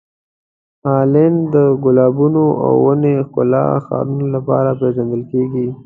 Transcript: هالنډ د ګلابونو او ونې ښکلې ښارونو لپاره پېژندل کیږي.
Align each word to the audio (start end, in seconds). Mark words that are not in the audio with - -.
هالنډ 0.85 1.37
د 1.53 1.55
ګلابونو 1.83 2.45
او 2.65 2.73
ونې 2.85 3.13
ښکلې 3.27 3.65
ښارونو 3.85 4.25
لپاره 4.35 4.69
پېژندل 4.81 5.21
کیږي. 5.31 5.67